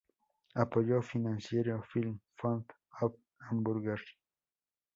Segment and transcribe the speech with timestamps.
[0.61, 2.65] Apoyo financiero: Film Fond
[3.03, 3.11] of
[3.45, 3.99] Hamburg.